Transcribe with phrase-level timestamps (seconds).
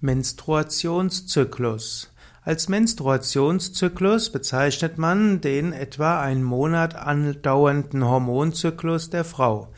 [0.00, 2.12] Menstruationszyklus.
[2.44, 9.72] Als Menstruationszyklus bezeichnet man den etwa einen Monat andauernden Hormonzyklus der Frau.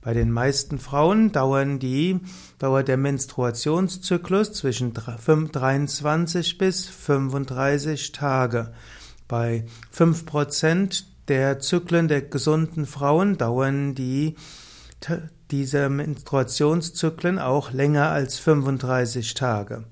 [0.00, 2.18] Bei den meisten Frauen dauern die,
[2.58, 8.72] dauert der Menstruationszyklus zwischen 23 bis 35 Tage.
[9.28, 9.66] Bei
[9.96, 14.34] 5% der Zyklen der gesunden Frauen dauern die
[15.50, 19.84] diese Menstruationszyklen auch länger als 35 Tage.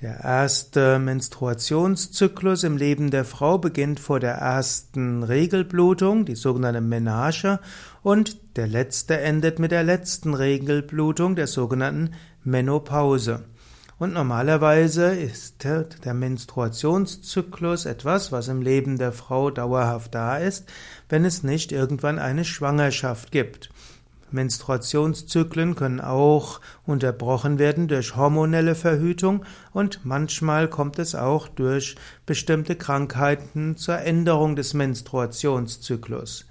[0.00, 7.58] Der erste Menstruationszyklus im Leben der Frau beginnt vor der ersten Regelblutung, die sogenannte Menage,
[8.02, 13.44] und der letzte endet mit der letzten Regelblutung, der sogenannten Menopause.
[13.98, 20.68] Und normalerweise ist der Menstruationszyklus etwas, was im Leben der Frau dauerhaft da ist,
[21.08, 23.70] wenn es nicht irgendwann eine Schwangerschaft gibt.
[24.32, 31.96] Menstruationszyklen können auch unterbrochen werden durch hormonelle Verhütung und manchmal kommt es auch durch
[32.26, 36.46] bestimmte Krankheiten zur Änderung des Menstruationszyklus.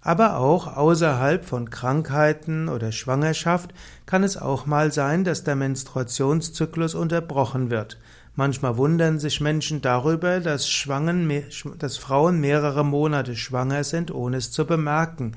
[0.00, 3.72] Aber auch außerhalb von Krankheiten oder Schwangerschaft
[4.04, 7.98] kann es auch mal sein, dass der Menstruationszyklus unterbrochen wird.
[8.36, 10.68] Manchmal wundern sich Menschen darüber, dass,
[11.78, 15.36] dass Frauen mehrere Monate schwanger sind, ohne es zu bemerken.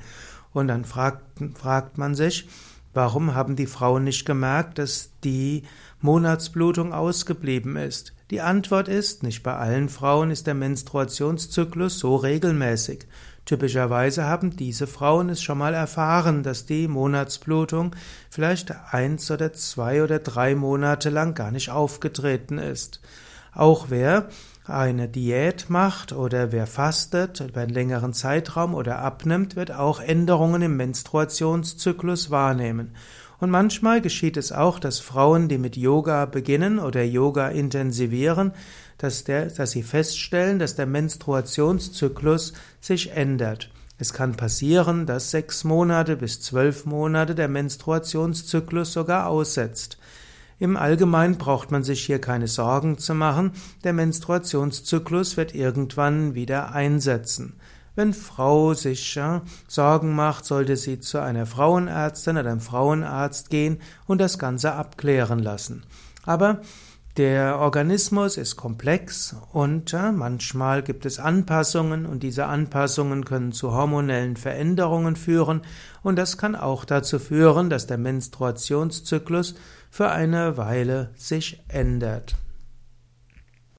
[0.52, 1.22] Und dann fragt,
[1.54, 2.48] fragt man sich,
[2.94, 5.62] warum haben die Frauen nicht gemerkt, dass die
[6.00, 8.14] Monatsblutung ausgeblieben ist?
[8.30, 13.06] Die Antwort ist, nicht bei allen Frauen ist der Menstruationszyklus so regelmäßig.
[13.46, 17.96] Typischerweise haben diese Frauen es schon mal erfahren, dass die Monatsblutung
[18.28, 23.00] vielleicht eins oder zwei oder drei Monate lang gar nicht aufgetreten ist.
[23.54, 24.28] Auch wer
[24.68, 30.62] eine Diät macht oder wer fastet über einen längeren Zeitraum oder abnimmt, wird auch Änderungen
[30.62, 32.94] im Menstruationszyklus wahrnehmen.
[33.40, 38.52] Und manchmal geschieht es auch, dass Frauen, die mit Yoga beginnen oder Yoga intensivieren,
[38.98, 43.70] dass, der, dass sie feststellen, dass der Menstruationszyklus sich ändert.
[43.98, 49.98] Es kann passieren, dass sechs Monate bis zwölf Monate der Menstruationszyklus sogar aussetzt.
[50.60, 53.52] Im Allgemeinen braucht man sich hier keine Sorgen zu machen,
[53.84, 57.54] der Menstruationszyklus wird irgendwann wieder einsetzen.
[57.94, 63.80] Wenn Frau sich ja, Sorgen macht, sollte sie zu einer Frauenärztin oder einem Frauenarzt gehen
[64.06, 65.84] und das Ganze abklären lassen.
[66.24, 66.60] Aber
[67.18, 74.36] der Organismus ist komplex und manchmal gibt es Anpassungen und diese Anpassungen können zu hormonellen
[74.36, 75.62] Veränderungen führen
[76.04, 79.56] und das kann auch dazu führen, dass der Menstruationszyklus
[79.90, 82.36] für eine Weile sich ändert.